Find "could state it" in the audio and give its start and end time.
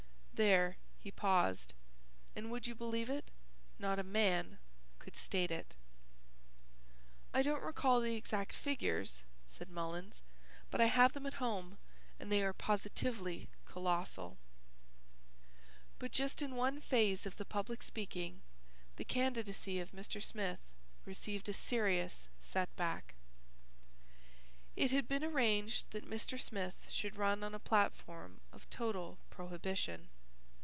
4.97-5.75